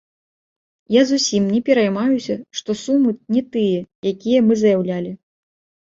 [0.93, 3.79] Я зусім не пераймаюся, што сумы не тыя,
[4.13, 5.11] якія мы заяўлялі.